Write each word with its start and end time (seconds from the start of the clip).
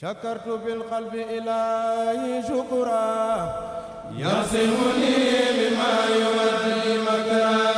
شكرت 0.00 0.48
بالقلب 0.64 1.14
إلهي 1.14 2.42
شكرا. 2.42 3.00
يعصمني 4.18 5.16
بما 5.56 5.94
يودي 6.20 7.02
مكرا 7.02 7.69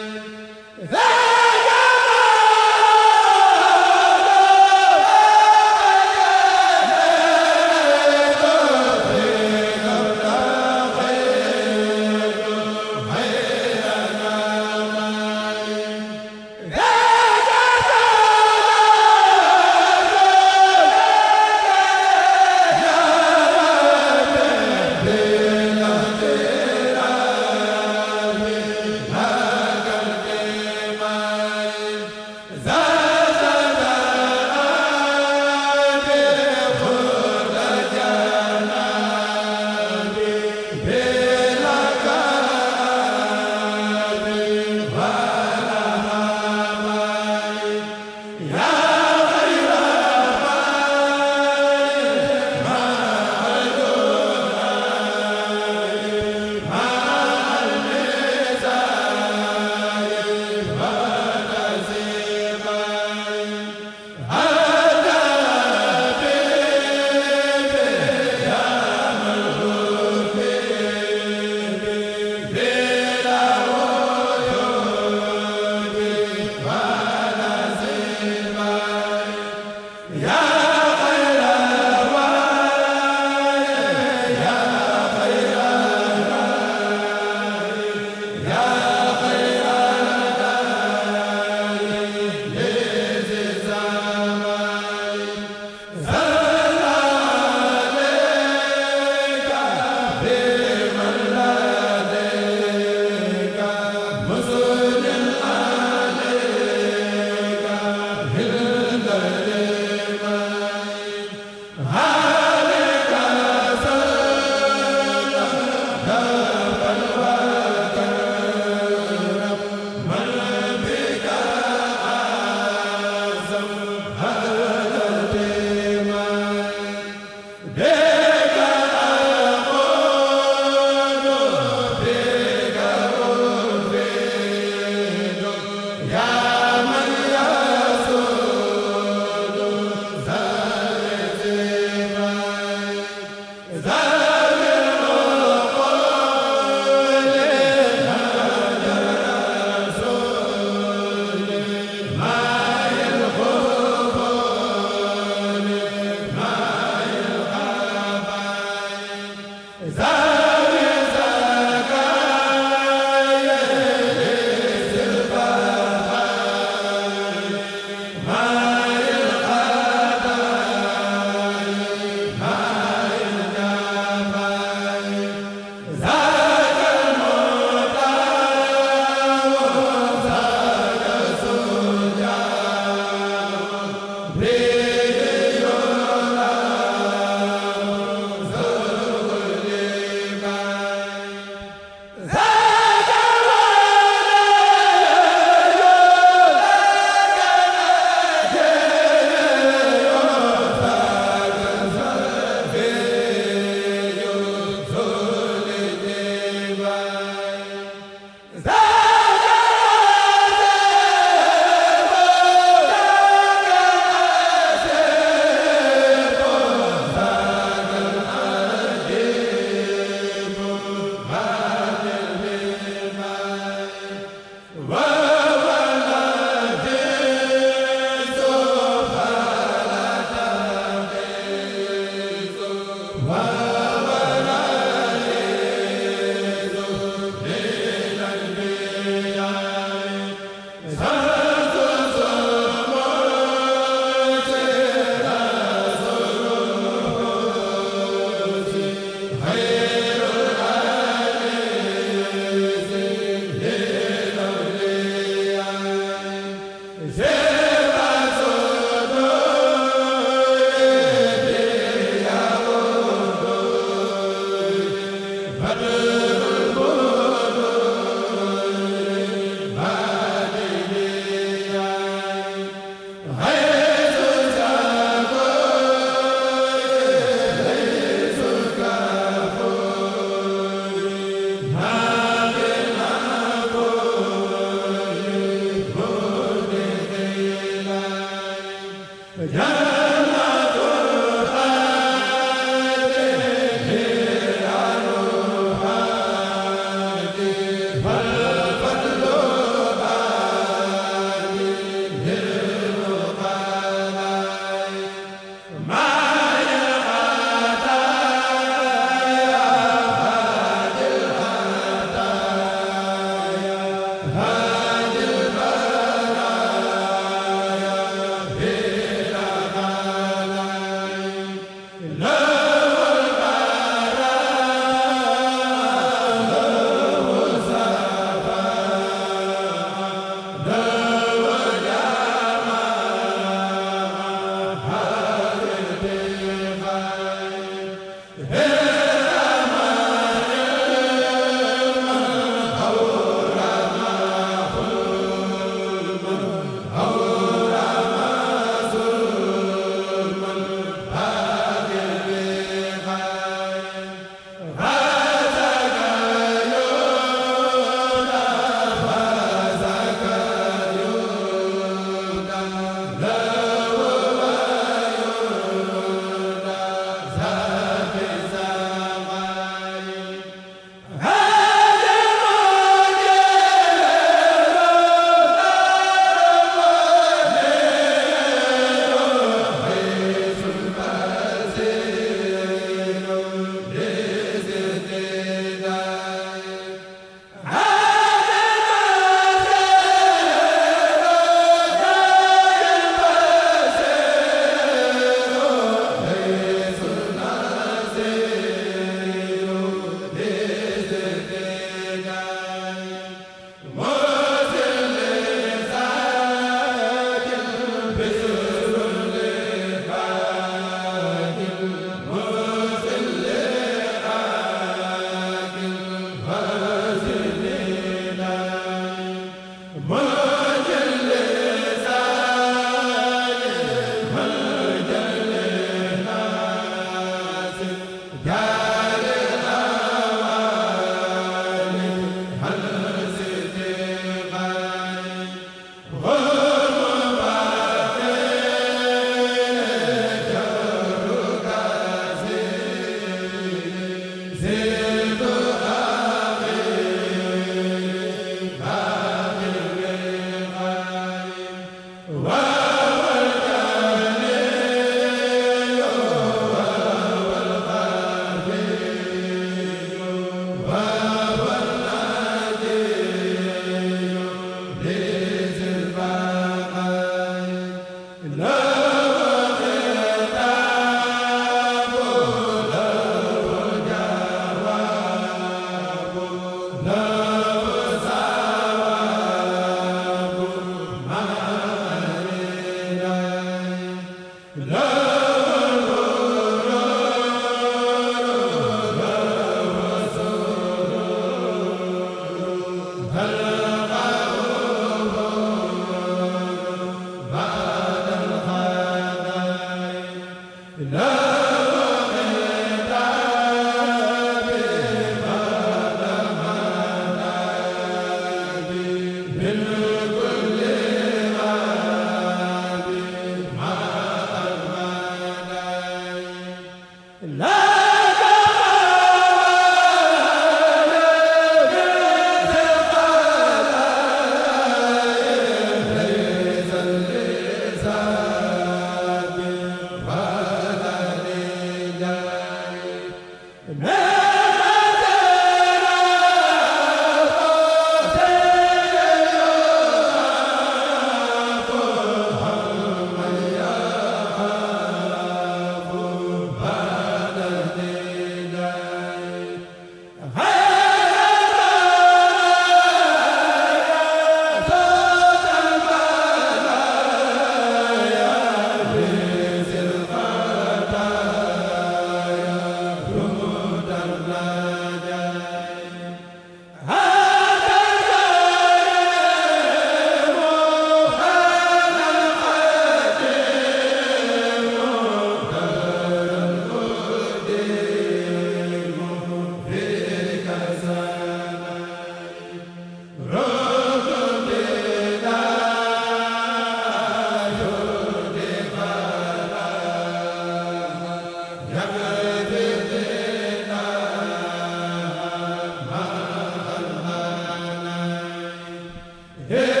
Hey! 599.71 600.00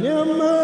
Nyama 0.00 0.59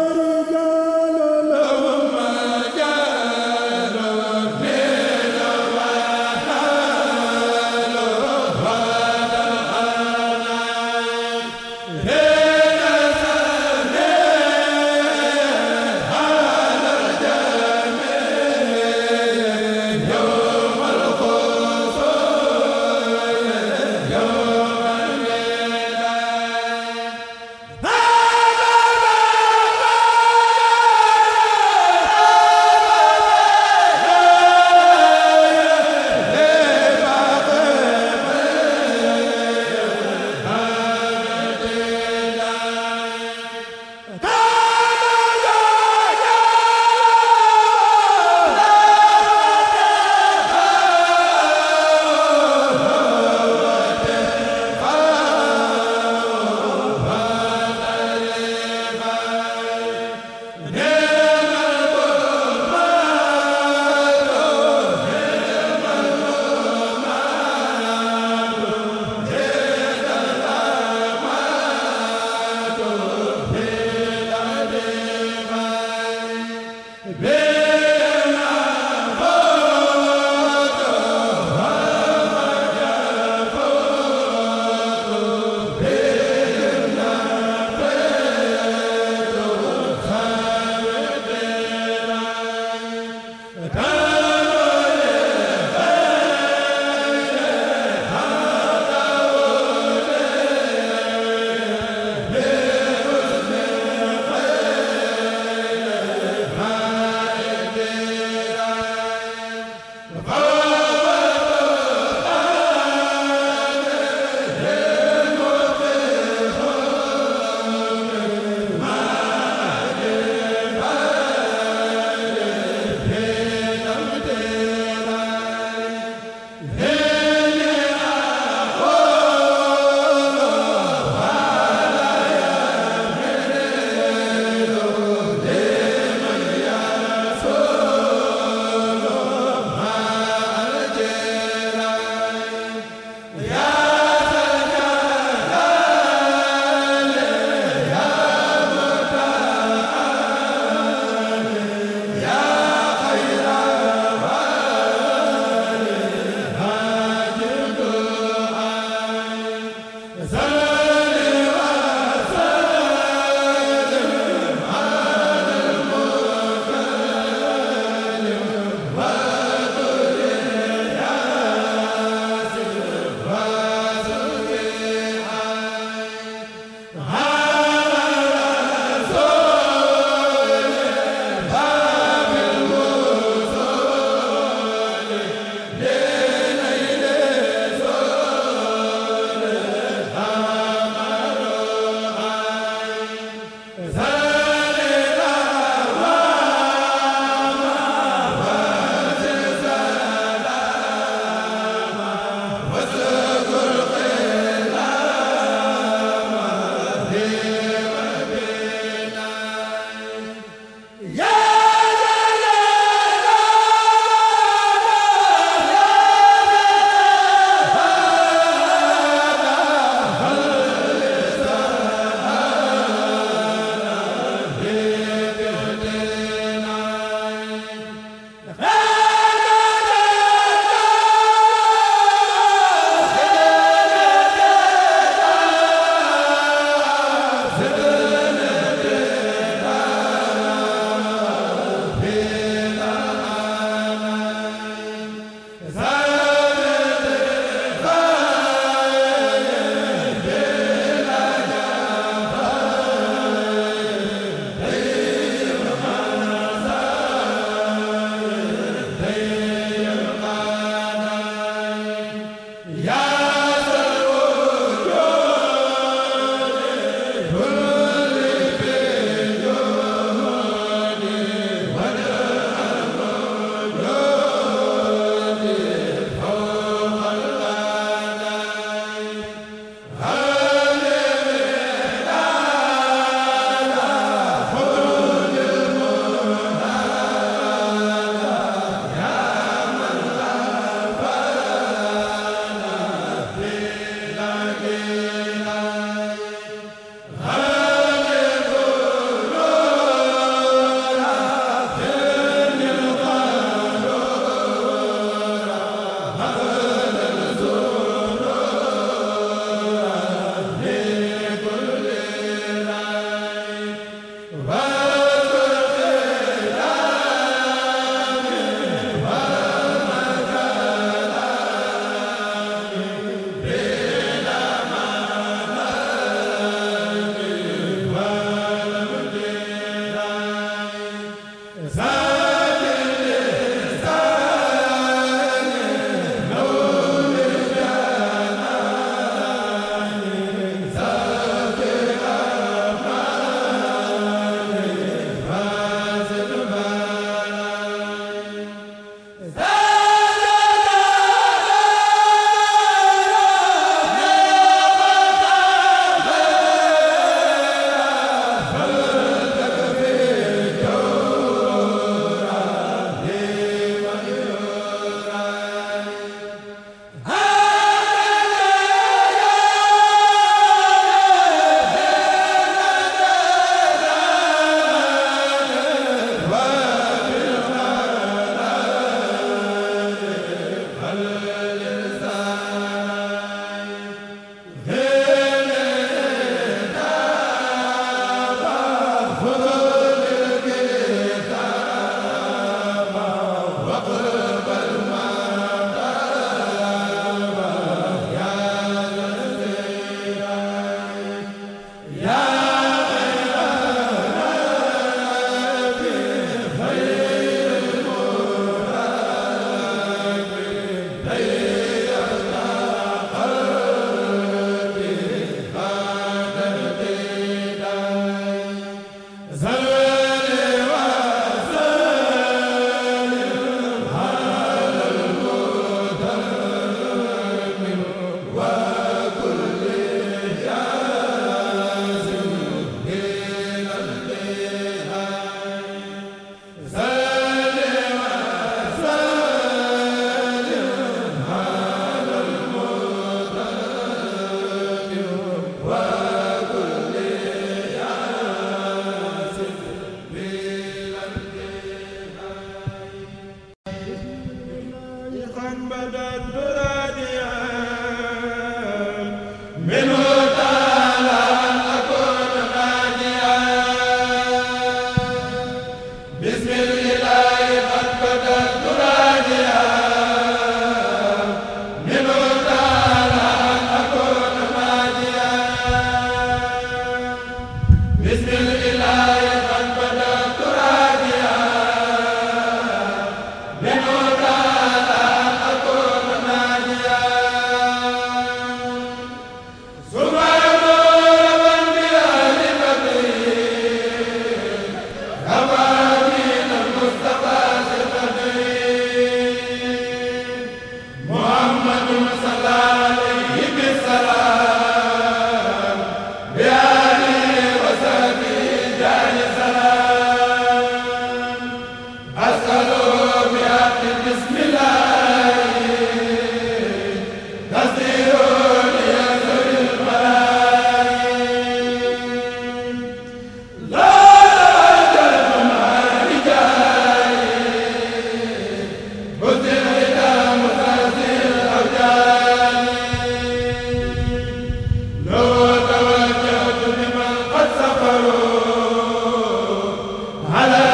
على 540.33 540.66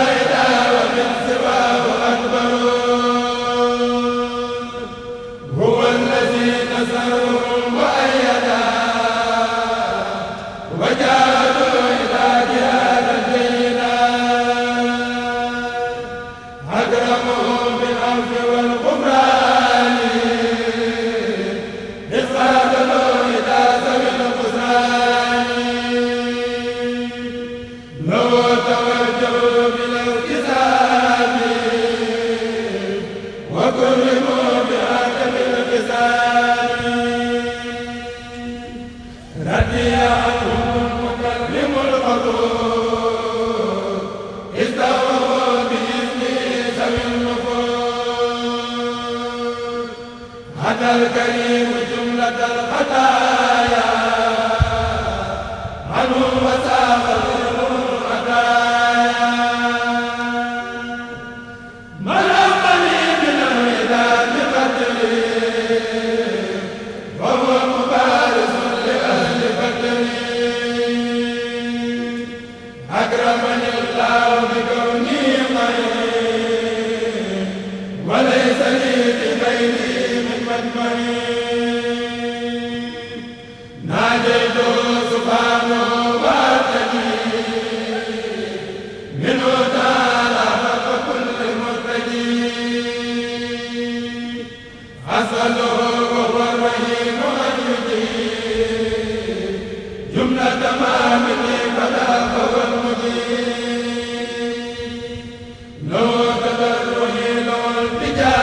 bi 108.02 108.43